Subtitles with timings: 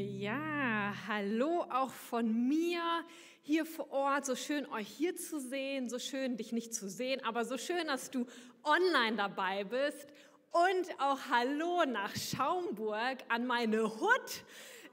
[0.00, 2.80] Ja, hallo auch von mir
[3.42, 4.26] hier vor Ort.
[4.26, 7.88] So schön euch hier zu sehen, so schön dich nicht zu sehen, aber so schön,
[7.88, 8.24] dass du
[8.62, 10.06] online dabei bist.
[10.52, 14.44] Und auch hallo nach Schaumburg an meine Hut.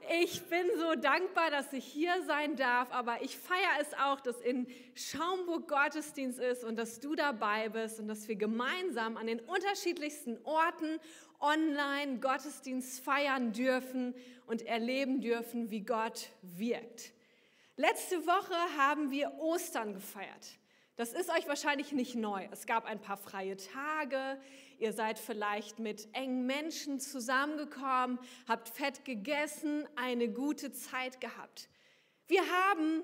[0.08, 4.40] Ich bin so dankbar, dass ich hier sein darf, aber ich feiere es auch, dass
[4.40, 9.40] in Schaumburg Gottesdienst ist und dass du dabei bist und dass wir gemeinsam an den
[9.40, 11.00] unterschiedlichsten Orten
[11.40, 14.14] online Gottesdienst feiern dürfen
[14.46, 17.12] und erleben dürfen, wie Gott wirkt.
[17.76, 20.58] Letzte Woche haben wir Ostern gefeiert.
[20.94, 22.46] Das ist euch wahrscheinlich nicht neu.
[22.52, 24.40] Es gab ein paar freie Tage.
[24.78, 31.68] Ihr seid vielleicht mit engen Menschen zusammengekommen, habt fett gegessen, eine gute Zeit gehabt.
[32.28, 33.02] Wir haben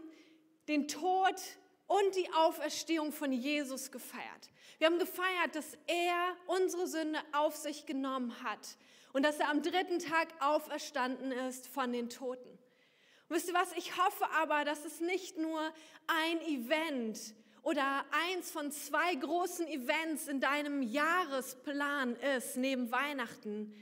[0.68, 1.40] den Tod
[1.86, 4.50] und die Auferstehung von Jesus gefeiert.
[4.78, 8.76] Wir haben gefeiert, dass er unsere Sünde auf sich genommen hat
[9.12, 12.48] und dass er am dritten Tag auferstanden ist von den Toten.
[13.28, 13.72] Und wisst ihr was?
[13.76, 15.60] Ich hoffe aber, dass es nicht nur
[16.06, 23.72] ein Event oder eins von zwei großen Events in deinem Jahresplan ist, neben Weihnachten,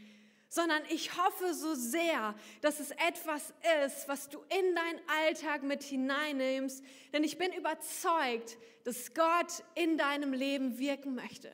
[0.49, 3.55] sondern ich hoffe so sehr, dass es etwas
[3.87, 9.97] ist, was du in deinen Alltag mit hineinnimmst, denn ich bin überzeugt, dass Gott in
[9.97, 11.51] deinem Leben wirken möchte.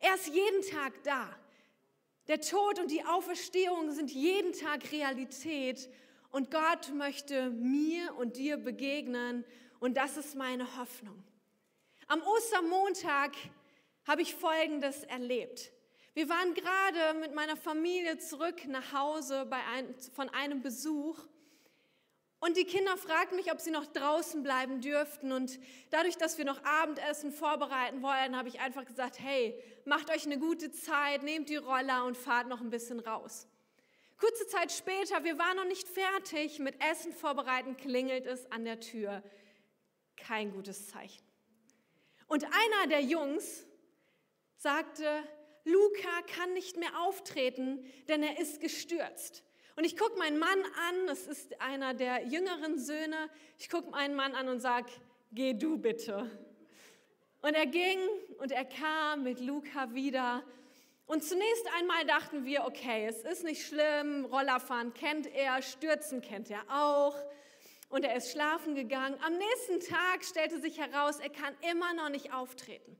[0.00, 1.28] Er ist jeden Tag da.
[2.26, 5.88] Der Tod und die Auferstehung sind jeden Tag Realität
[6.30, 9.44] und Gott möchte mir und dir begegnen
[9.80, 11.22] und das ist meine Hoffnung.
[12.10, 13.32] Am Ostermontag
[14.06, 15.70] habe ich Folgendes erlebt.
[16.14, 21.18] Wir waren gerade mit meiner Familie zurück nach Hause ein, von einem Besuch
[22.40, 25.32] und die Kinder fragten mich, ob sie noch draußen bleiben dürften.
[25.32, 30.24] Und dadurch, dass wir noch Abendessen vorbereiten wollen, habe ich einfach gesagt, hey, macht euch
[30.24, 33.46] eine gute Zeit, nehmt die Roller und fahrt noch ein bisschen raus.
[34.16, 38.80] Kurze Zeit später, wir waren noch nicht fertig mit Essen vorbereiten, klingelt es an der
[38.80, 39.22] Tür.
[40.16, 41.27] Kein gutes Zeichen.
[42.28, 43.66] Und einer der Jungs
[44.56, 45.04] sagte,
[45.64, 49.44] Luca kann nicht mehr auftreten, denn er ist gestürzt.
[49.76, 54.14] Und ich gucke meinen Mann an, das ist einer der jüngeren Söhne, ich gucke meinen
[54.14, 54.90] Mann an und sage,
[55.32, 56.30] geh du bitte.
[57.42, 57.98] Und er ging
[58.38, 60.42] und er kam mit Luca wieder.
[61.06, 66.50] Und zunächst einmal dachten wir, okay, es ist nicht schlimm, Rollerfahren kennt er, Stürzen kennt
[66.50, 67.16] er auch.
[67.88, 69.18] Und er ist schlafen gegangen.
[69.24, 72.98] Am nächsten Tag stellte sich heraus, er kann immer noch nicht auftreten.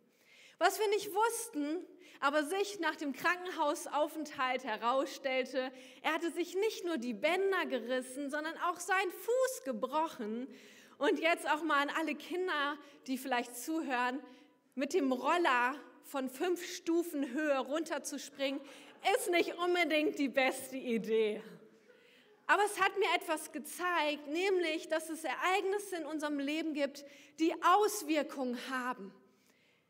[0.59, 1.87] Was wir nicht wussten,
[2.21, 5.71] aber sich nach dem Krankenhausaufenthalt herausstellte,
[6.03, 10.49] er hatte sich nicht nur die Bänder gerissen, sondern auch seinen Fuß gebrochen.
[10.97, 14.21] Und jetzt auch mal an alle Kinder, die vielleicht zuhören,
[14.75, 18.61] mit dem Roller von fünf Stufen Höhe runterzuspringen,
[19.15, 21.41] ist nicht unbedingt die beste Idee.
[22.49, 27.05] Aber es hat mir etwas gezeigt, nämlich, dass es Ereignisse in unserem Leben gibt,
[27.39, 29.13] die Auswirkungen haben.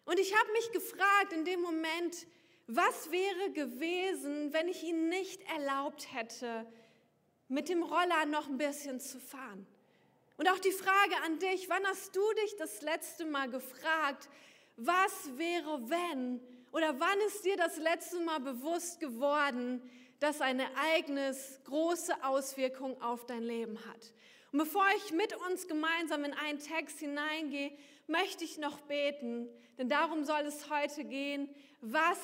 [0.05, 2.27] Und ich habe mich gefragt in dem Moment,
[2.67, 6.67] was wäre gewesen, wenn ich ihn nicht erlaubt hätte,
[7.47, 9.65] mit dem Roller noch ein bisschen zu fahren?
[10.37, 14.29] Und auch die Frage an dich, wann hast du dich das letzte Mal gefragt,
[14.77, 16.41] was wäre, wenn?
[16.73, 19.81] Oder wann ist dir das letzte Mal bewusst geworden,
[20.21, 24.13] dass ein Ereignis große Auswirkungen auf dein Leben hat?
[24.53, 27.73] Und bevor ich mit uns gemeinsam in einen Text hineingehe,
[28.07, 31.49] möchte ich noch beten, denn darum soll es heute gehen.
[31.81, 32.19] Was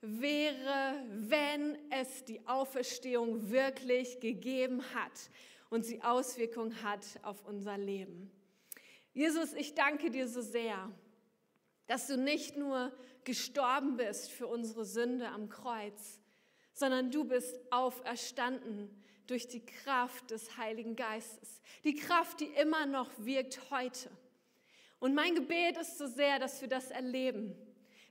[0.00, 5.30] wäre, wenn es die Auferstehung wirklich gegeben hat
[5.68, 8.30] und sie Auswirkungen hat auf unser Leben?
[9.12, 10.90] Jesus, ich danke dir so sehr,
[11.86, 12.92] dass du nicht nur
[13.24, 16.20] gestorben bist für unsere Sünde am Kreuz,
[16.76, 18.90] sondern du bist auferstanden
[19.26, 21.62] durch die Kraft des Heiligen Geistes.
[21.84, 24.10] Die Kraft, die immer noch wirkt heute.
[25.00, 27.56] Und mein Gebet ist so sehr, dass wir das erleben,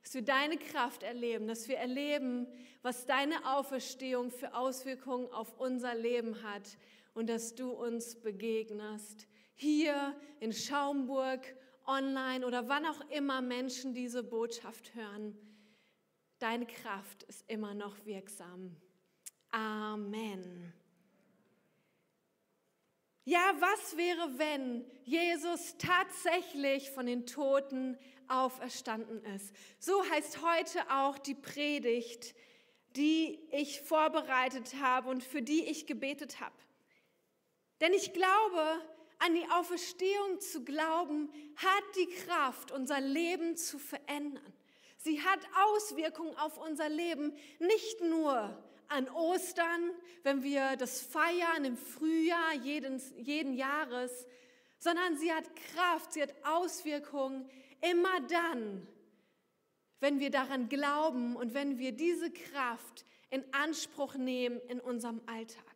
[0.02, 2.48] dass wir deine Kraft erleben, dass wir erleben,
[2.82, 6.78] was deine Auferstehung für Auswirkungen auf unser Leben hat
[7.14, 9.28] und dass du uns begegnest.
[9.54, 11.42] Hier in Schaumburg,
[11.86, 15.38] online oder wann auch immer Menschen diese Botschaft hören.
[16.46, 18.78] Deine Kraft ist immer noch wirksam.
[19.50, 20.72] Amen.
[23.24, 27.98] Ja, was wäre, wenn Jesus tatsächlich von den Toten
[28.28, 29.56] auferstanden ist?
[29.80, 32.36] So heißt heute auch die Predigt,
[32.96, 36.56] die ich vorbereitet habe und für die ich gebetet habe.
[37.82, 38.82] Denn ich glaube,
[39.18, 44.55] an die Auferstehung zu glauben, hat die Kraft, unser Leben zu verändern.
[45.06, 48.58] Sie hat Auswirkungen auf unser Leben, nicht nur
[48.88, 49.92] an Ostern,
[50.24, 54.26] wenn wir das feiern im Frühjahr jeden, jeden Jahres,
[54.80, 57.48] sondern sie hat Kraft, sie hat Auswirkungen
[57.82, 58.88] immer dann,
[60.00, 65.76] wenn wir daran glauben und wenn wir diese Kraft in Anspruch nehmen in unserem Alltag.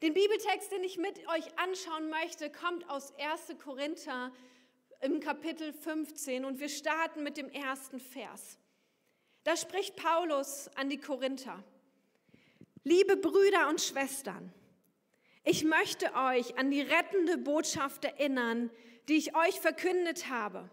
[0.00, 3.58] Den Bibeltext, den ich mit euch anschauen möchte, kommt aus 1.
[3.58, 4.30] Korinther
[5.00, 8.58] im Kapitel 15 und wir starten mit dem ersten Vers.
[9.44, 11.62] Da spricht Paulus an die Korinther.
[12.82, 14.52] Liebe Brüder und Schwestern,
[15.44, 18.70] ich möchte euch an die rettende Botschaft erinnern,
[19.08, 20.68] die ich euch verkündet habe.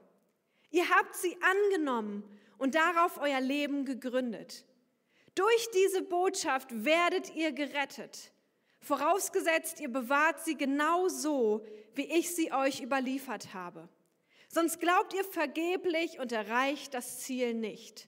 [0.71, 2.23] Ihr habt sie angenommen
[2.57, 4.65] und darauf euer Leben gegründet.
[5.35, 8.31] Durch diese Botschaft werdet ihr gerettet,
[8.79, 13.87] vorausgesetzt ihr bewahrt sie genau so, wie ich sie euch überliefert habe.
[14.55, 18.07] Sonst glaubt ihr vergeblich und erreicht das Ziel nicht.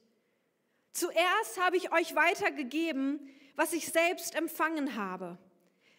[0.94, 3.20] Zuerst habe ich euch weitergegeben,
[3.58, 5.38] was ich selbst empfangen habe.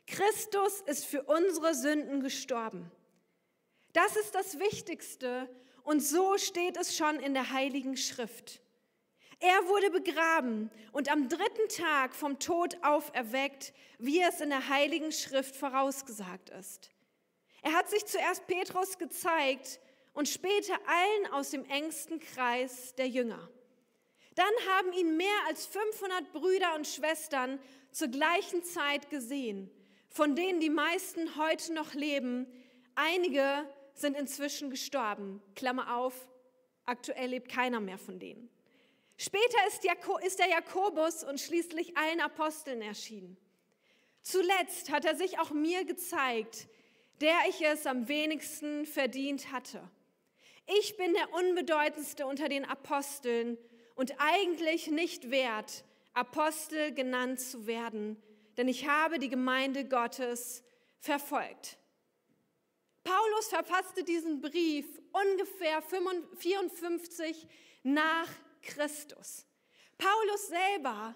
[0.06, 2.90] Christus ist für unsere Sünden gestorben.
[3.92, 8.62] Das ist das Wichtigste und so steht es schon in der Heiligen Schrift.
[9.40, 15.12] Er wurde begraben und am dritten Tag vom Tod auferweckt, wie es in der Heiligen
[15.12, 16.90] Schrift vorausgesagt ist.
[17.60, 19.78] Er hat sich zuerst Petrus gezeigt
[20.18, 23.48] und später allen aus dem engsten Kreis der Jünger.
[24.34, 27.60] Dann haben ihn mehr als 500 Brüder und Schwestern
[27.92, 29.70] zur gleichen Zeit gesehen,
[30.08, 32.52] von denen die meisten heute noch leben.
[32.96, 35.40] Einige sind inzwischen gestorben.
[35.54, 36.28] Klammer auf,
[36.84, 38.50] aktuell lebt keiner mehr von denen.
[39.18, 43.36] Später ist, der Jakobus und schließlich allen Aposteln erschienen.
[44.22, 46.66] Zuletzt hat er sich auch mir gezeigt,
[47.20, 49.88] der ich es am wenigsten verdient hatte.
[50.76, 53.56] Ich bin der unbedeutendste unter den Aposteln
[53.94, 58.22] und eigentlich nicht wert, Apostel genannt zu werden,
[58.58, 60.62] denn ich habe die Gemeinde Gottes
[60.98, 61.78] verfolgt.
[63.02, 67.46] Paulus verfasste diesen Brief ungefähr 54
[67.82, 68.28] nach
[68.60, 69.46] Christus.
[69.96, 71.14] Paulus selber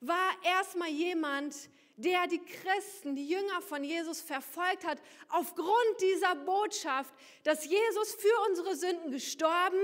[0.00, 1.54] war erstmal jemand,
[1.96, 4.98] der die Christen, die Jünger von Jesus verfolgt hat,
[5.30, 7.12] aufgrund dieser Botschaft,
[7.42, 9.80] dass Jesus für unsere Sünden gestorben,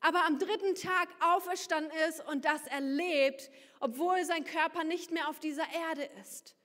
[0.00, 3.50] aber am dritten Tag auferstanden ist und das erlebt,
[3.80, 6.56] obwohl sein Körper nicht mehr auf dieser Erde ist.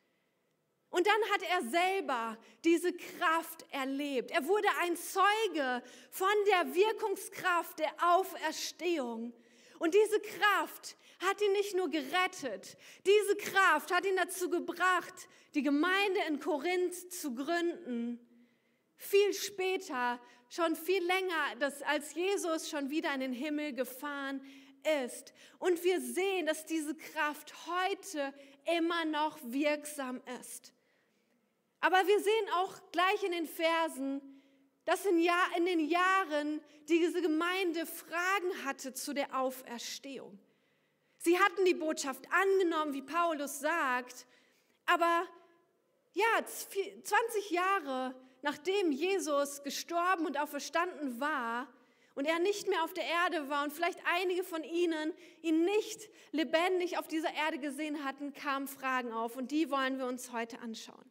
[0.89, 4.29] Und dann hat er selber diese Kraft erlebt.
[4.31, 9.33] Er wurde ein Zeuge von der Wirkungskraft der Auferstehung.
[9.81, 15.63] Und diese Kraft hat ihn nicht nur gerettet, diese Kraft hat ihn dazu gebracht, die
[15.63, 18.19] Gemeinde in Korinth zu gründen.
[18.95, 24.45] Viel später schon viel länger, dass als Jesus schon wieder in den Himmel gefahren
[25.03, 25.33] ist.
[25.57, 28.35] Und wir sehen, dass diese Kraft heute
[28.77, 30.75] immer noch wirksam ist.
[31.79, 34.21] Aber wir sehen auch gleich in den Versen,
[34.85, 40.39] dass in, Jahr, in den Jahren diese Gemeinde Fragen hatte zu der Auferstehung.
[41.17, 44.25] Sie hatten die Botschaft angenommen, wie Paulus sagt,
[44.85, 45.27] aber
[46.13, 51.67] ja, 20 Jahre nachdem Jesus gestorben und auferstanden war
[52.15, 56.09] und er nicht mehr auf der Erde war und vielleicht einige von ihnen ihn nicht
[56.31, 60.59] lebendig auf dieser Erde gesehen hatten, kamen Fragen auf und die wollen wir uns heute
[60.59, 61.09] anschauen.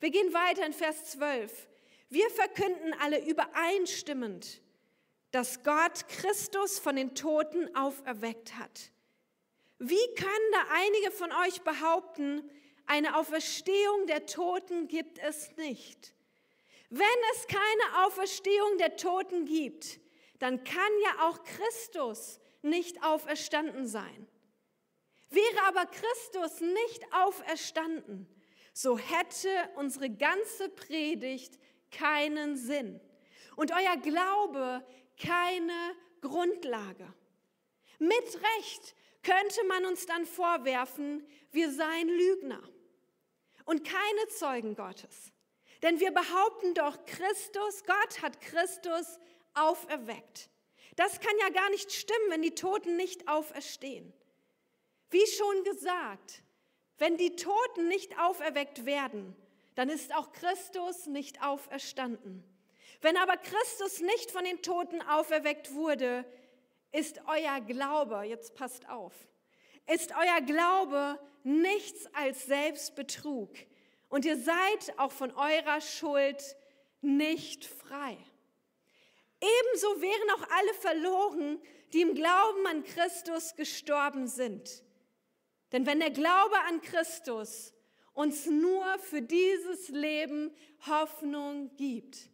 [0.00, 1.68] Wir gehen weiter in Vers 12.
[2.12, 4.60] Wir verkünden alle übereinstimmend,
[5.30, 8.90] dass Gott Christus von den Toten auferweckt hat.
[9.78, 12.50] Wie können da einige von euch behaupten,
[12.84, 16.12] eine Auferstehung der Toten gibt es nicht?
[16.90, 19.98] Wenn es keine Auferstehung der Toten gibt,
[20.38, 24.28] dann kann ja auch Christus nicht auferstanden sein.
[25.30, 28.28] Wäre aber Christus nicht auferstanden,
[28.74, 31.58] so hätte unsere ganze Predigt
[31.92, 33.00] keinen Sinn
[33.56, 34.84] und euer Glaube
[35.22, 37.12] keine Grundlage.
[37.98, 42.62] Mit Recht könnte man uns dann vorwerfen, wir seien Lügner
[43.64, 45.32] und keine Zeugen Gottes.
[45.82, 49.18] Denn wir behaupten doch, Christus, Gott hat Christus
[49.54, 50.48] auferweckt.
[50.96, 54.12] Das kann ja gar nicht stimmen, wenn die Toten nicht auferstehen.
[55.10, 56.42] Wie schon gesagt,
[56.98, 59.36] wenn die Toten nicht auferweckt werden,
[59.74, 62.44] dann ist auch Christus nicht auferstanden.
[63.00, 66.24] Wenn aber Christus nicht von den Toten auferweckt wurde,
[66.92, 69.14] ist euer Glaube, jetzt passt auf,
[69.86, 73.50] ist euer Glaube nichts als Selbstbetrug
[74.08, 76.56] und ihr seid auch von eurer Schuld
[77.00, 78.16] nicht frei.
[79.40, 81.62] Ebenso wären auch alle verloren,
[81.92, 84.84] die im Glauben an Christus gestorben sind.
[85.72, 87.74] Denn wenn der Glaube an Christus
[88.14, 90.54] uns nur für dieses Leben
[90.86, 92.28] Hoffnung gibt,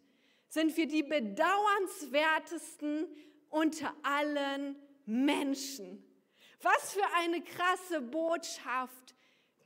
[0.47, 3.07] sind wir die bedauernswertesten
[3.49, 6.03] unter allen Menschen.
[6.61, 9.15] Was für eine krasse Botschaft,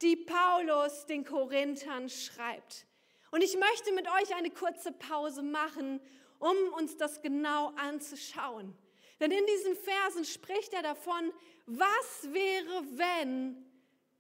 [0.02, 2.86] die Paulus den Korinthern schreibt.
[3.32, 6.00] Und ich möchte mit euch eine kurze Pause machen,
[6.40, 8.76] um uns das genau anzuschauen.
[9.20, 11.32] Denn in diesen Versen spricht er davon,
[11.66, 13.66] was wäre, wenn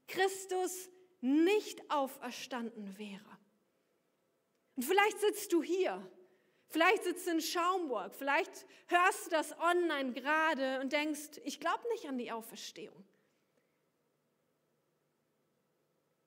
[0.07, 0.89] Christus
[1.23, 3.37] nicht auferstanden wäre.
[4.75, 6.05] Und vielleicht sitzt du hier,
[6.67, 11.87] vielleicht sitzt du in Schaumburg, vielleicht hörst du das online gerade und denkst, ich glaube
[11.93, 13.05] nicht an die Auferstehung.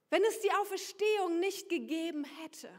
[0.09, 2.71] Wenn es die Auferstehung nicht gegeben hätte,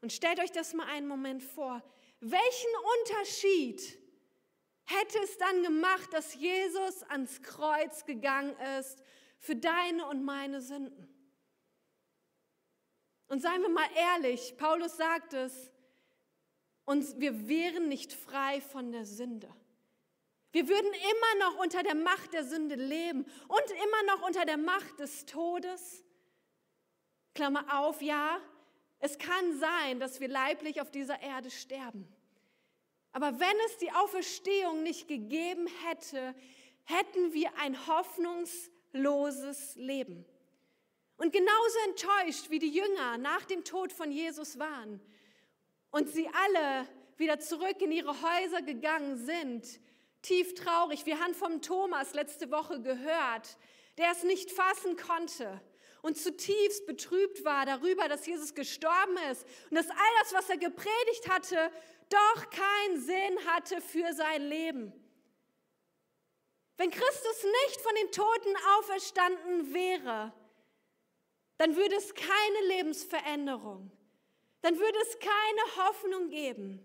[0.00, 1.82] und stellt euch das mal einen Moment vor,
[2.20, 3.98] welchen Unterschied
[4.84, 9.02] hätte es dann gemacht, dass Jesus ans Kreuz gegangen ist
[9.38, 11.08] für deine und meine Sünden?
[13.28, 15.70] Und seien wir mal ehrlich, Paulus sagt es,
[16.84, 19.54] und wir wären nicht frei von der Sünde.
[20.52, 24.56] Wir würden immer noch unter der Macht der Sünde leben und immer noch unter der
[24.56, 26.02] Macht des Todes.
[27.34, 28.40] Klammer auf, ja,
[29.00, 32.08] es kann sein, dass wir leiblich auf dieser Erde sterben.
[33.12, 36.34] Aber wenn es die Auferstehung nicht gegeben hätte,
[36.84, 37.86] hätten wir ein
[38.92, 40.24] hoffnungsloses Leben.
[41.16, 45.00] Und genauso enttäuscht wie die Jünger nach dem Tod von Jesus waren
[45.90, 49.80] und sie alle wieder zurück in ihre Häuser gegangen sind,
[50.22, 51.06] tief traurig.
[51.06, 53.58] Wir haben vom Thomas letzte Woche gehört,
[53.96, 55.60] der es nicht fassen konnte
[56.02, 60.58] und zutiefst betrübt war darüber, dass Jesus gestorben ist und dass all das, was er
[60.58, 61.72] gepredigt hatte,
[62.08, 64.92] doch keinen Sinn hatte für sein Leben.
[66.78, 70.32] Wenn Christus nicht von den Toten auferstanden wäre,
[71.58, 73.90] dann würde es keine Lebensveränderung,
[74.62, 76.84] dann würde es keine Hoffnung geben.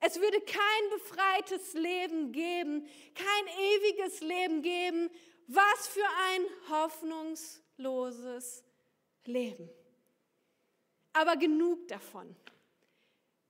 [0.00, 5.10] Es würde kein befreites Leben geben, kein ewiges Leben geben.
[5.48, 8.62] Was für ein hoffnungsloses
[9.24, 9.68] Leben.
[11.12, 12.36] Aber genug davon.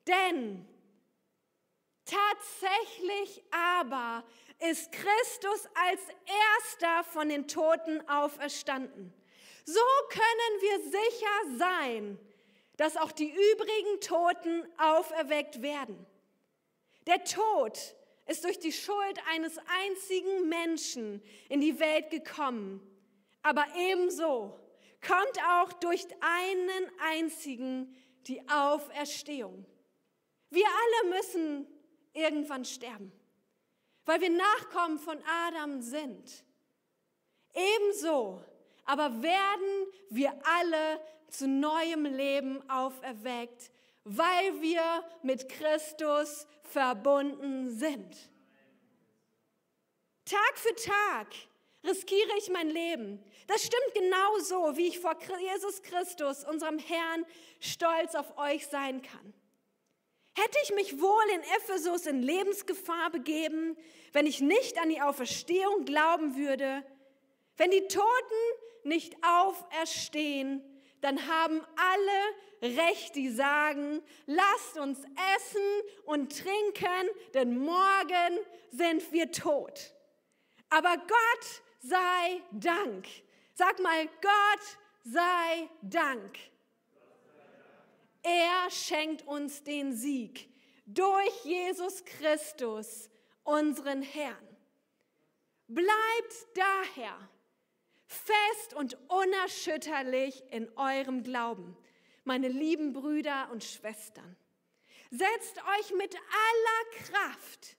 [0.06, 0.66] Denn
[2.08, 4.24] tatsächlich aber
[4.70, 9.12] ist Christus als erster von den Toten auferstanden.
[9.64, 12.18] So können wir sicher sein,
[12.76, 16.06] dass auch die übrigen Toten auferweckt werden.
[17.06, 17.78] Der Tod
[18.26, 22.80] ist durch die Schuld eines einzigen Menschen in die Welt gekommen.
[23.42, 24.58] Aber ebenso
[25.06, 27.96] kommt auch durch einen einzigen
[28.26, 29.64] die Auferstehung.
[30.50, 31.66] Wir alle müssen
[32.18, 33.12] irgendwann sterben,
[34.04, 36.44] weil wir Nachkommen von Adam sind.
[37.54, 38.42] Ebenso
[38.88, 43.70] aber werden wir alle zu neuem Leben auferweckt,
[44.04, 48.16] weil wir mit Christus verbunden sind.
[50.24, 51.26] Tag für Tag
[51.84, 53.22] riskiere ich mein Leben.
[53.46, 57.26] Das stimmt genauso, wie ich vor Jesus Christus, unserem Herrn,
[57.60, 59.34] stolz auf euch sein kann.
[60.34, 63.76] Hätte ich mich wohl in Ephesus in Lebensgefahr begeben,
[64.12, 66.84] wenn ich nicht an die Auferstehung glauben würde?
[67.56, 68.04] Wenn die Toten
[68.84, 70.62] nicht auferstehen,
[71.00, 74.98] dann haben alle Recht, die sagen, lasst uns
[75.36, 75.62] essen
[76.04, 78.38] und trinken, denn morgen
[78.70, 79.92] sind wir tot.
[80.70, 83.06] Aber Gott sei Dank.
[83.54, 86.38] Sag mal, Gott sei Dank.
[88.28, 90.50] Er schenkt uns den Sieg
[90.84, 93.08] durch Jesus Christus,
[93.42, 94.56] unseren Herrn.
[95.66, 97.16] Bleibt daher
[98.06, 101.74] fest und unerschütterlich in eurem Glauben,
[102.24, 104.36] meine lieben Brüder und Schwestern.
[105.10, 107.78] Setzt euch mit aller Kraft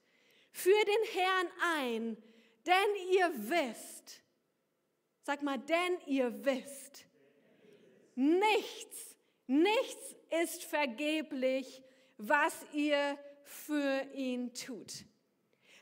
[0.50, 2.16] für den Herrn ein,
[2.66, 4.24] denn ihr wisst,
[5.22, 7.06] sag mal, denn ihr wisst,
[8.16, 9.09] nichts,
[9.50, 11.82] nichts ist vergeblich,
[12.16, 14.92] was ihr für ihn tut.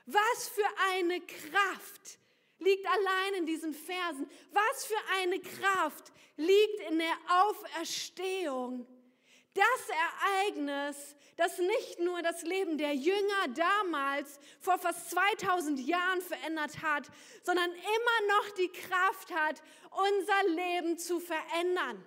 [0.06, 2.18] Was für eine Kraft
[2.58, 4.28] liegt allein in diesen Versen.
[4.52, 8.86] Was für eine Kraft liegt in der Auferstehung.
[9.52, 16.80] Das Ereignis, das nicht nur das Leben der Jünger damals vor fast 2000 Jahren verändert
[16.82, 17.08] hat,
[17.42, 22.04] sondern immer noch die Kraft hat, unser Leben zu verändern.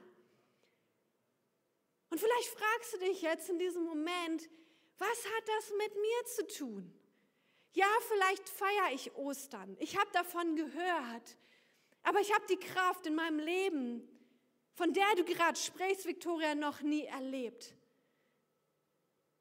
[2.11, 4.49] Und vielleicht fragst du dich jetzt in diesem Moment,
[4.97, 6.93] was hat das mit mir zu tun?
[7.71, 9.77] Ja, vielleicht feiere ich Ostern.
[9.79, 11.37] Ich habe davon gehört.
[12.03, 14.07] Aber ich habe die Kraft in meinem Leben,
[14.73, 17.73] von der du gerade sprichst, Victoria, noch nie erlebt.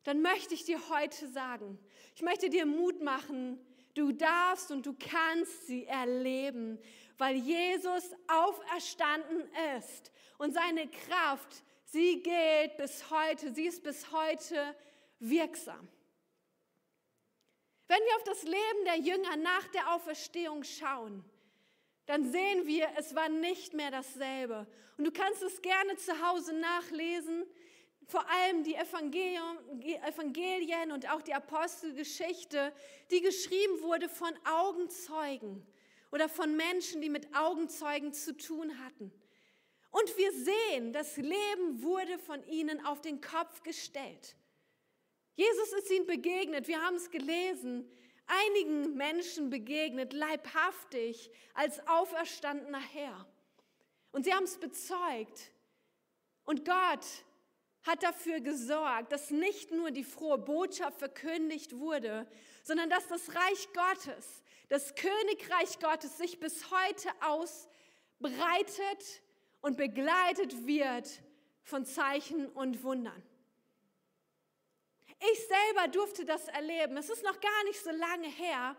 [0.05, 1.79] Dann möchte ich dir heute sagen,
[2.15, 3.59] ich möchte dir Mut machen,
[3.95, 6.79] du darfst und du kannst sie erleben,
[7.19, 14.75] weil Jesus auferstanden ist und seine Kraft, sie geht bis heute, sie ist bis heute
[15.19, 15.89] wirksam.
[17.89, 21.25] Wenn wir auf das Leben der Jünger nach der Auferstehung schauen,
[22.07, 24.67] dann sehen wir, es war nicht mehr dasselbe.
[24.97, 27.47] Und du kannst es gerne zu Hause nachlesen,
[28.07, 29.59] vor allem die Evangelien
[30.93, 32.73] und auch die Apostelgeschichte,
[33.11, 35.67] die geschrieben wurde von Augenzeugen
[36.11, 39.13] oder von Menschen, die mit Augenzeugen zu tun hatten.
[39.91, 44.37] Und wir sehen, das Leben wurde von ihnen auf den Kopf gestellt.
[45.35, 47.91] Jesus ist ihnen begegnet, wir haben es gelesen,
[48.27, 53.27] einigen Menschen begegnet, leibhaftig, als auferstandener Herr.
[54.13, 55.53] Und sie haben es bezeugt.
[56.45, 57.05] Und Gott
[57.83, 62.31] hat dafür gesorgt, dass nicht nur die frohe Botschaft verkündigt wurde,
[62.63, 69.23] sondern dass das Reich Gottes, das Königreich Gottes sich bis heute ausbreitet
[69.61, 71.23] und begleitet wird
[71.63, 73.23] von Zeichen und Wundern.
[75.33, 76.97] Ich selber durfte das erleben.
[76.97, 78.77] Es ist noch gar nicht so lange her.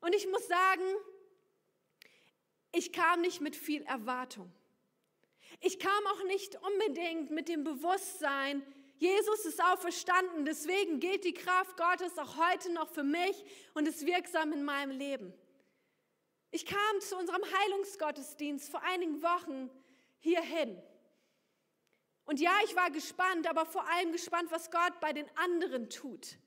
[0.00, 0.84] Und ich muss sagen,
[2.72, 4.52] ich kam nicht mit viel Erwartung.
[5.60, 8.62] Ich kam auch nicht unbedingt mit dem Bewusstsein,
[9.00, 14.04] Jesus ist auferstanden, deswegen gilt die Kraft Gottes auch heute noch für mich und ist
[14.04, 15.32] wirksam in meinem Leben.
[16.50, 19.70] Ich kam zu unserem Heilungsgottesdienst vor einigen Wochen
[20.18, 20.80] hierhin.
[22.24, 26.38] Und ja, ich war gespannt, aber vor allem gespannt, was Gott bei den anderen tut.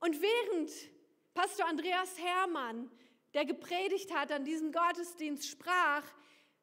[0.00, 0.70] Und während
[1.34, 2.90] Pastor Andreas Hermann,
[3.34, 6.02] der gepredigt hat an diesem Gottesdienst, sprach,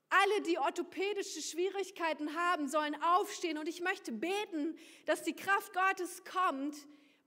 [0.10, 6.24] alle, die orthopädische Schwierigkeiten haben, sollen aufstehen und ich möchte beten, dass die Kraft Gottes
[6.24, 6.76] kommt,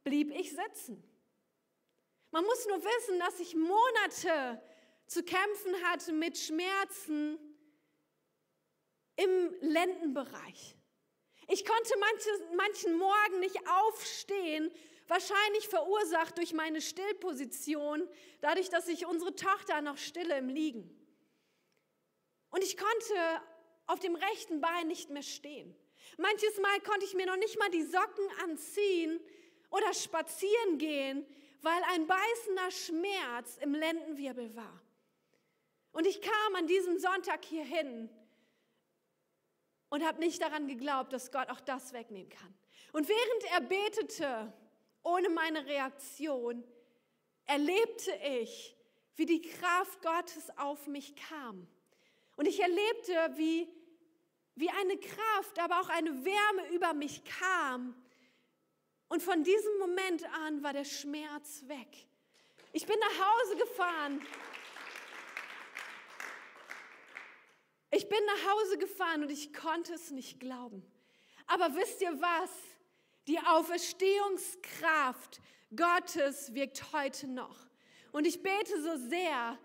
[0.05, 1.03] blieb ich sitzen.
[2.37, 4.61] Man muss nur wissen, dass ich Monate
[5.07, 7.39] zu kämpfen hatte mit Schmerzen
[9.17, 10.77] im Lendenbereich.
[11.49, 14.71] Ich konnte manche, manchen Morgen nicht aufstehen,
[15.09, 18.07] wahrscheinlich verursacht durch meine Stillposition,
[18.43, 20.95] dadurch, dass ich unsere Tochter noch stille im Liegen.
[22.51, 23.41] Und ich konnte
[23.87, 25.75] auf dem rechten Bein nicht mehr stehen.
[26.19, 29.21] Manches Mal konnte ich mir noch nicht mal die Socken anziehen
[29.71, 31.27] oder spazieren gehen,
[31.67, 34.81] weil ein beißender Schmerz im Lendenwirbel war.
[35.91, 38.09] Und ich kam an diesem Sonntag hierhin
[39.89, 42.55] und habe nicht daran geglaubt, dass Gott auch das wegnehmen kann.
[42.93, 44.53] Und während er betete,
[45.03, 46.63] ohne meine Reaktion,
[47.47, 48.77] erlebte ich,
[49.17, 51.67] wie die Kraft Gottes auf mich kam.
[52.37, 53.69] Und ich erlebte, wie,
[54.55, 58.01] wie eine Kraft, aber auch eine Wärme über mich kam.
[59.09, 62.07] Und von diesem Moment an war der Schmerz weg.
[62.73, 64.27] Ich bin nach Hause gefahren.
[67.91, 70.83] Ich bin nach Hause gefahren und ich konnte es nicht glauben.
[71.47, 72.51] Aber wisst ihr was?
[73.29, 75.41] Die Auferstehungskraft
[75.75, 77.67] Gottes wirkt heute noch.
[78.13, 79.59] Und ich bete so sehr,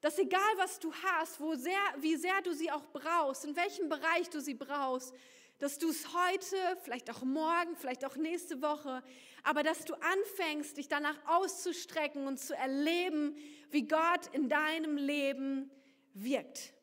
[0.00, 3.88] dass egal was du hast, wo sehr, wie sehr du sie auch brauchst, in welchem
[3.88, 5.14] Bereich du sie brauchst,
[5.58, 9.02] dass du es heute, vielleicht auch morgen, vielleicht auch nächste Woche,
[9.42, 13.36] aber dass du anfängst, dich danach auszustrecken und zu erleben,
[13.70, 15.70] wie Gott in deinem Leben
[16.14, 16.74] wirkt.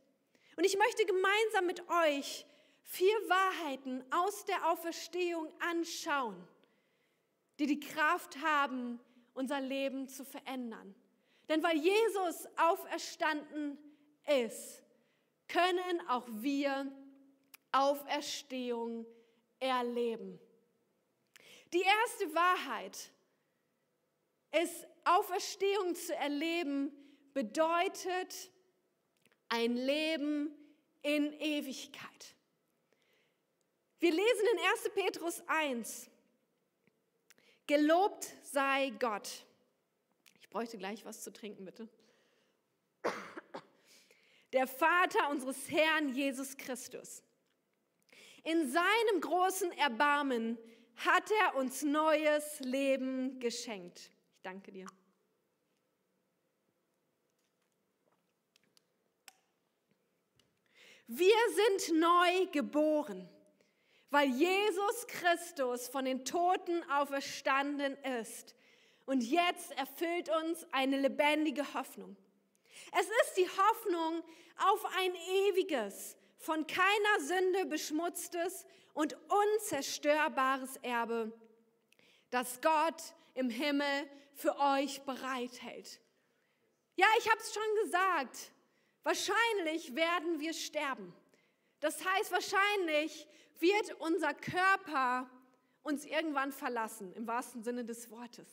[0.56, 2.46] Und ich möchte gemeinsam mit euch
[2.84, 6.36] vier Wahrheiten aus der Auferstehung anschauen,
[7.60, 9.00] die die Kraft haben,
[9.34, 10.94] unser Leben zu verändern.
[11.50, 13.78] Denn weil Jesus auferstanden
[14.44, 14.84] ist,
[15.48, 16.92] können auch wir
[17.72, 19.06] Auferstehung
[19.60, 20.40] erleben.
[21.74, 23.12] Die erste Wahrheit
[24.62, 26.92] ist, Auferstehung zu erleben
[27.34, 28.52] bedeutet
[29.48, 30.54] ein Leben
[31.02, 32.36] in Ewigkeit.
[34.00, 34.90] Wir lesen in 1.
[34.94, 36.10] Petrus 1,
[37.68, 39.46] Gelobt sei Gott
[40.52, 41.90] bräuchte gleich was zu trinken, bitte.
[44.54, 47.24] Der Vater unseres Herrn Jesus Christus.
[48.44, 50.58] In seinem großen Erbarmen
[50.96, 54.12] hat er uns neues Leben geschenkt.
[54.36, 54.88] Ich danke dir.
[61.08, 63.28] Wir sind neu geboren,
[64.12, 68.56] weil Jesus Christus von den Toten auferstanden ist
[69.06, 72.16] und jetzt erfüllt uns eine lebendige Hoffnung.
[72.98, 74.24] Es ist die Hoffnung
[74.58, 81.32] auf ein ewiges, von keiner Sünde beschmutztes und unzerstörbares Erbe,
[82.32, 83.02] das Gott
[83.36, 86.02] im Himmel für euch bereithält.
[86.96, 88.52] Ja, ich habe es schon gesagt,
[89.04, 91.14] wahrscheinlich werden wir sterben.
[91.80, 93.28] Das heißt, wahrscheinlich
[93.60, 95.30] wird unser Körper
[95.84, 98.48] uns irgendwann verlassen, im wahrsten Sinne des Wortes.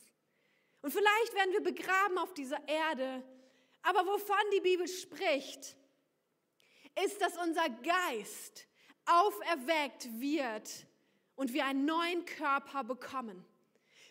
[0.83, 3.22] Und vielleicht werden wir begraben auf dieser Erde,
[3.83, 5.77] aber wovon die Bibel spricht,
[7.04, 8.66] ist, dass unser Geist
[9.06, 10.87] auferweckt wird
[11.34, 13.44] und wir einen neuen Körper bekommen.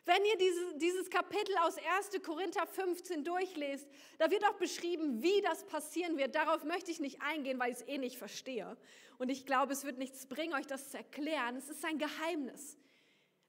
[0.06, 2.24] Wenn ihr diese, dieses Kapitel aus 1.
[2.24, 3.86] Korinther 15 durchlest,
[4.18, 6.34] da wird auch beschrieben, wie das passieren wird.
[6.34, 8.78] Darauf möchte ich nicht eingehen, weil ich es eh nicht verstehe.
[9.18, 11.58] Und ich glaube, es wird nichts bringen, euch das zu erklären.
[11.58, 12.78] Es ist ein Geheimnis.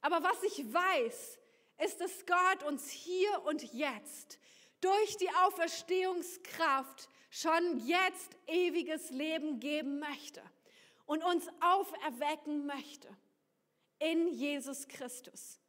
[0.00, 1.38] Aber was ich weiß,
[1.84, 4.40] ist, dass Gott uns hier und jetzt
[4.80, 7.08] durch die Auferstehungskraft
[7.40, 10.42] schon jetzt ewiges Leben geben möchte
[11.06, 13.08] und uns auferwecken möchte
[13.98, 15.60] in Jesus Christus.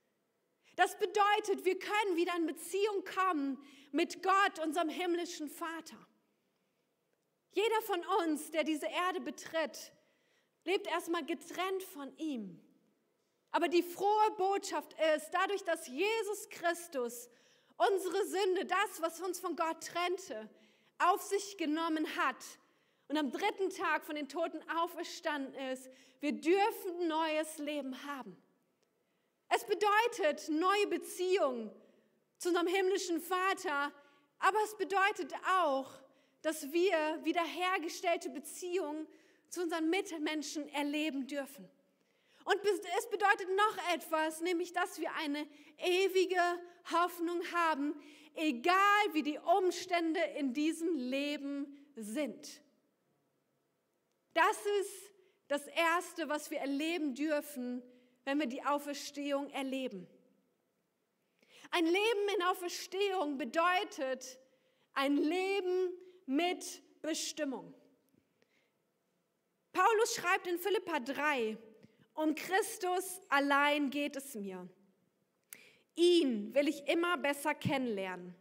[0.75, 5.97] Das bedeutet, wir können wieder in Beziehung kommen mit Gott, unserem himmlischen Vater.
[7.51, 9.91] Jeder von uns, der diese Erde betritt,
[10.63, 12.62] lebt erstmal getrennt von ihm.
[13.51, 17.29] Aber die frohe Botschaft ist, dadurch, dass Jesus Christus
[17.77, 20.49] unsere Sünde, das, was uns von Gott trennte,
[20.99, 22.43] auf sich genommen hat
[23.07, 28.38] und am dritten Tag von den Toten auferstanden ist, wir dürfen neues Leben haben.
[29.49, 31.71] Es bedeutet neue Beziehungen
[32.38, 33.91] zu unserem himmlischen Vater,
[34.39, 35.89] aber es bedeutet auch,
[36.41, 39.07] dass wir wiederhergestellte Beziehungen
[39.49, 41.67] zu unseren Mitmenschen erleben dürfen.
[42.45, 42.57] Und
[42.97, 46.41] es bedeutet noch etwas, nämlich dass wir eine ewige
[46.91, 47.99] Hoffnung haben,
[48.39, 52.62] egal wie die Umstände in diesem Leben sind.
[54.34, 55.13] Das ist
[55.47, 57.84] das Erste, was wir erleben dürfen,
[58.23, 60.08] wenn wir die Auferstehung erleben.
[61.71, 64.39] Ein Leben in Auferstehung bedeutet
[64.93, 65.91] ein Leben
[66.25, 67.73] mit Bestimmung.
[69.71, 71.58] Paulus schreibt in Philippa 3,
[72.13, 74.67] um Christus allein geht es mir.
[75.99, 78.33] Ihn will ich immer besser kennenlernen.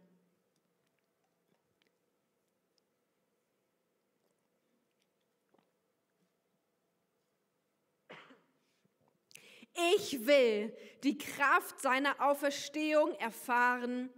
[9.97, 14.09] Ich will die Kraft seiner Auferstehung erfahren,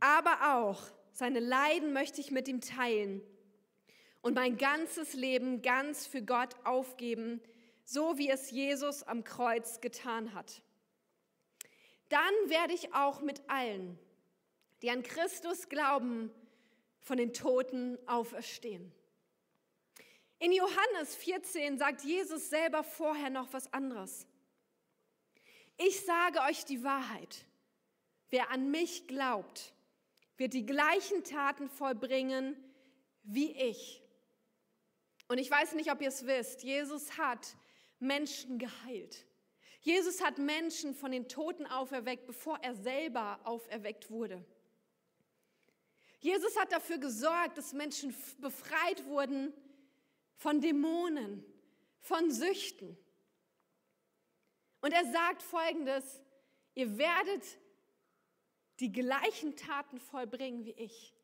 [0.00, 0.82] aber auch
[1.12, 3.22] seine Leiden möchte ich mit ihm teilen
[4.20, 7.40] und mein ganzes Leben ganz für Gott aufgeben,
[7.84, 10.60] so wie es Jesus am Kreuz getan hat.
[12.08, 13.98] Dann werde ich auch mit allen,
[14.82, 16.30] die an Christus glauben,
[17.00, 18.92] von den Toten auferstehen.
[20.38, 24.26] In Johannes 14 sagt Jesus selber vorher noch was anderes.
[25.76, 27.46] Ich sage euch die Wahrheit.
[28.30, 29.74] Wer an mich glaubt,
[30.36, 32.56] wird die gleichen Taten vollbringen
[33.22, 34.02] wie ich.
[35.28, 37.56] Und ich weiß nicht, ob ihr es wisst, Jesus hat
[37.98, 39.24] Menschen geheilt.
[39.84, 44.42] Jesus hat Menschen von den Toten auferweckt, bevor er selber auferweckt wurde.
[46.20, 49.52] Jesus hat dafür gesorgt, dass Menschen befreit wurden
[50.36, 51.44] von Dämonen,
[52.00, 52.96] von Süchten.
[54.80, 56.22] Und er sagt folgendes,
[56.74, 57.44] ihr werdet
[58.80, 61.14] die gleichen Taten vollbringen wie ich.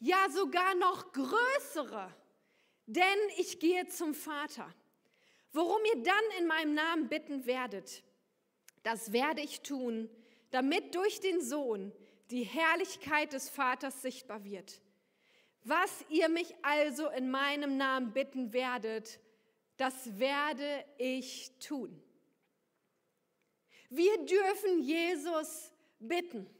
[0.00, 2.12] Ja, sogar noch größere,
[2.86, 4.74] denn ich gehe zum Vater.
[5.54, 8.02] Worum ihr dann in meinem Namen bitten werdet,
[8.82, 10.10] das werde ich tun,
[10.50, 11.92] damit durch den Sohn
[12.30, 14.80] die Herrlichkeit des Vaters sichtbar wird.
[15.62, 19.20] Was ihr mich also in meinem Namen bitten werdet,
[19.76, 22.02] das werde ich tun.
[23.90, 26.50] Wir dürfen Jesus bitten.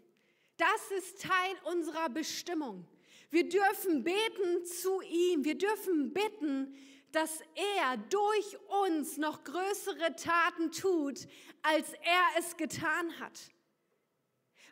[0.57, 2.87] Das ist Teil unserer Bestimmung.
[3.30, 5.44] Wir dürfen beten zu ihm.
[5.44, 6.76] Wir dürfen bitten,
[7.14, 11.29] dass er durch uns noch größere Taten tut,
[11.62, 13.53] als er es getan hat.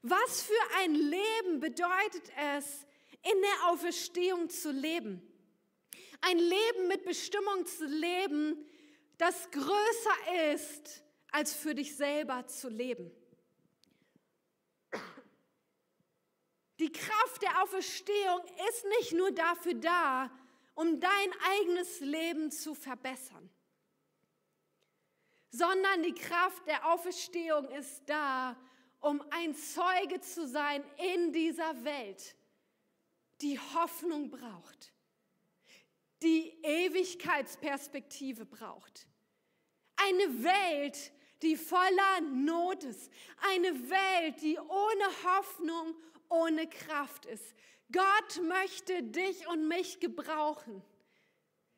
[0.02, 2.84] Was für ein Leben bedeutet es,
[3.22, 5.22] in der Auferstehung zu leben?
[6.20, 8.66] Ein Leben mit Bestimmung zu leben,
[9.18, 13.12] das größer ist als für dich selber zu leben.
[16.80, 20.30] Die Kraft der Auferstehung ist nicht nur dafür da,
[20.74, 23.50] um dein eigenes Leben zu verbessern,
[25.50, 28.56] sondern die Kraft der Auferstehung ist da,
[29.00, 30.82] um ein Zeuge zu sein
[31.14, 32.36] in dieser Welt,
[33.40, 34.92] die Hoffnung braucht,
[36.22, 39.06] die Ewigkeitsperspektive braucht.
[39.96, 43.10] Eine Welt, die voller Not ist.
[43.50, 45.94] Eine Welt, die ohne Hoffnung,
[46.28, 47.54] ohne Kraft ist.
[47.92, 50.82] Gott möchte dich und mich gebrauchen.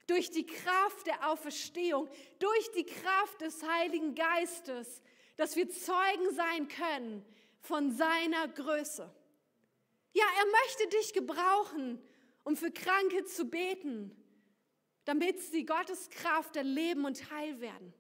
[0.07, 5.03] Durch die Kraft der Auferstehung, durch die Kraft des Heiligen Geistes,
[5.37, 7.25] dass wir Zeugen sein können
[7.61, 9.11] von seiner Größe.
[10.13, 12.01] Ja, er möchte dich gebrauchen,
[12.45, 14.15] um für Kranke zu beten,
[15.07, 17.95] damit sie Gottes Kraft erleben und heil werden.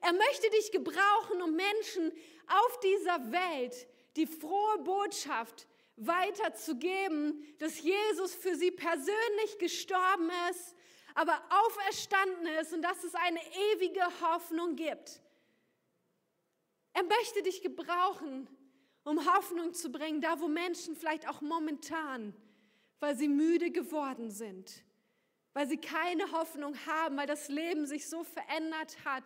[0.00, 2.12] Er möchte dich gebrauchen, um Menschen
[2.48, 5.66] auf dieser Welt die frohe Botschaft
[6.06, 10.74] weiterzugeben, dass Jesus für sie persönlich gestorben ist,
[11.14, 13.40] aber auferstanden ist und dass es eine
[13.74, 15.20] ewige Hoffnung gibt.
[16.94, 18.48] Er möchte dich gebrauchen,
[19.04, 22.34] um Hoffnung zu bringen, da wo Menschen vielleicht auch momentan,
[23.00, 24.84] weil sie müde geworden sind,
[25.54, 29.24] weil sie keine Hoffnung haben, weil das Leben sich so verändert hat,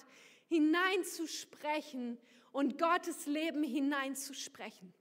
[0.48, 2.18] hineinzusprechen
[2.52, 4.94] und Gottes Leben hineinzusprechen.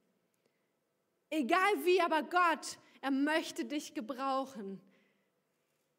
[1.37, 4.79] Egal wie, aber Gott, er möchte dich gebrauchen,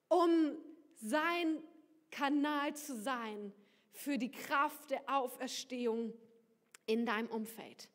[0.09, 0.57] um
[0.95, 1.63] sein
[2.11, 3.53] Kanal zu sein
[3.93, 6.15] für die Kraft der Auferstehung
[6.87, 7.91] in deinem Umfeld.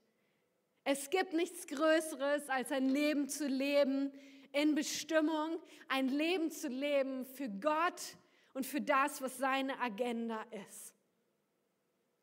[0.84, 4.12] Es gibt nichts Größeres, als ein Leben zu leben
[4.52, 8.18] in Bestimmung, ein Leben zu leben für Gott
[8.54, 10.94] und für das, was seine Agenda ist.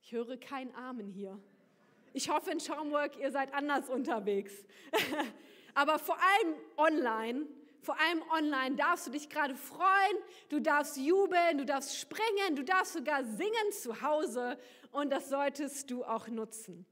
[0.00, 1.40] Ich höre kein Amen hier.
[2.12, 4.52] Ich hoffe in Schaumburg, ihr seid anders unterwegs.
[5.74, 7.46] Aber vor allem online,
[7.82, 10.16] vor allem online darfst du dich gerade freuen,
[10.48, 14.58] du darfst jubeln, du darfst springen, du darfst sogar singen zu Hause
[14.90, 16.86] und das solltest du auch nutzen.